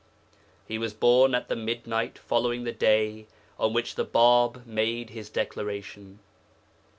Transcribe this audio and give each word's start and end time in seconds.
He 0.67 0.79
was 0.79 0.95
born 0.95 1.35
at 1.35 1.47
the 1.47 1.55
midnight 1.55 2.17
following 2.17 2.63
the 2.63 2.71
day 2.71 3.27
on 3.59 3.71
which 3.71 3.93
the 3.93 4.03
Bāb 4.03 4.65
made 4.65 5.11
his 5.11 5.29
declaration. 5.29 6.17